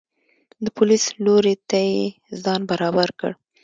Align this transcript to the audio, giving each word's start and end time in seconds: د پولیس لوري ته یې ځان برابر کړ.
د 0.63 0.65
پولیس 0.77 1.03
لوري 1.23 1.55
ته 1.69 1.77
یې 1.89 2.01
ځان 2.43 2.61
برابر 2.71 3.09
کړ. 3.19 3.31